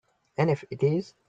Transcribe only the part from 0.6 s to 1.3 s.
it is?